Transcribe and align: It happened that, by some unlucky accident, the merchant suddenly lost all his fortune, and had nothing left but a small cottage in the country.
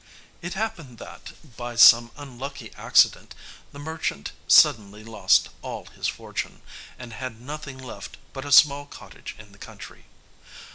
It 0.41 0.55
happened 0.55 0.97
that, 0.97 1.33
by 1.57 1.75
some 1.75 2.09
unlucky 2.17 2.73
accident, 2.73 3.35
the 3.71 3.77
merchant 3.77 4.31
suddenly 4.47 5.03
lost 5.03 5.49
all 5.61 5.85
his 5.85 6.07
fortune, 6.07 6.63
and 6.97 7.13
had 7.13 7.39
nothing 7.39 7.77
left 7.77 8.17
but 8.33 8.43
a 8.43 8.51
small 8.51 8.87
cottage 8.87 9.35
in 9.37 9.51
the 9.51 9.59
country. 9.59 10.05